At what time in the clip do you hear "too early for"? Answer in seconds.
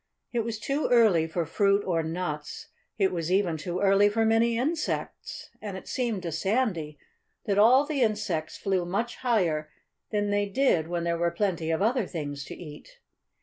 0.57-1.45, 3.55-4.25